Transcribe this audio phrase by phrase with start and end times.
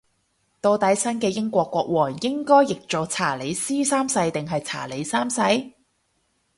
[0.59, 5.39] 到底新嘅英國國王應該譯做查理斯三世定係查理三世